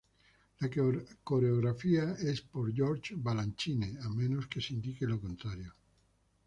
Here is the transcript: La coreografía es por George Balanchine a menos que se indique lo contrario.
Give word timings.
La 0.61 0.71
coreografía 1.23 2.13
es 2.13 2.41
por 2.41 2.73
George 2.73 3.13
Balanchine 3.15 3.99
a 4.01 4.09
menos 4.09 4.47
que 4.47 4.59
se 4.59 4.73
indique 4.73 5.05
lo 5.05 5.21
contrario. 5.21 5.75